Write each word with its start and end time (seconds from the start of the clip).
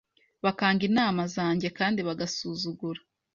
bakanga 0.43 0.81
inama 0.89 1.21
zanjye 1.35 1.67
kandi 1.77 1.99
bagasuzugura 2.07 3.01